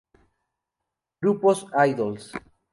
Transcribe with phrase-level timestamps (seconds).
[1.21, 2.33] Grupos Idols.